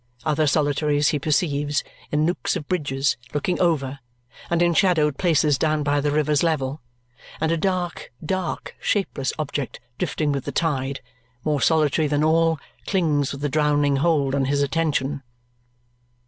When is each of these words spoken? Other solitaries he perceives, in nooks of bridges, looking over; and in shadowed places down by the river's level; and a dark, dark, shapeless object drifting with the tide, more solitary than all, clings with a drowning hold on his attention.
Other 0.25 0.47
solitaries 0.47 1.09
he 1.09 1.19
perceives, 1.19 1.83
in 2.11 2.25
nooks 2.25 2.55
of 2.55 2.67
bridges, 2.67 3.17
looking 3.35 3.59
over; 3.61 3.99
and 4.49 4.59
in 4.63 4.73
shadowed 4.73 5.19
places 5.19 5.59
down 5.59 5.83
by 5.83 6.01
the 6.01 6.09
river's 6.09 6.41
level; 6.41 6.81
and 7.39 7.51
a 7.51 7.55
dark, 7.55 8.11
dark, 8.25 8.75
shapeless 8.81 9.31
object 9.37 9.79
drifting 9.99 10.31
with 10.31 10.45
the 10.45 10.51
tide, 10.51 11.01
more 11.45 11.61
solitary 11.61 12.07
than 12.07 12.23
all, 12.23 12.59
clings 12.87 13.31
with 13.31 13.45
a 13.45 13.49
drowning 13.49 13.97
hold 13.97 14.33
on 14.33 14.45
his 14.45 14.63
attention. 14.63 15.21